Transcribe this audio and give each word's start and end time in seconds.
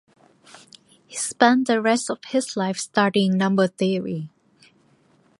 He 1.05 1.15
spent 1.15 1.67
the 1.67 1.79
rest 1.79 2.09
of 2.09 2.23
his 2.29 2.57
life 2.57 2.79
studying 2.79 3.37
number 3.37 3.67
theory. 3.67 4.31